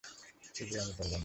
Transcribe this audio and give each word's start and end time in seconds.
তবুও 0.55 0.79
আমি 0.81 0.93
করব 0.97 1.11
না। 1.11 1.19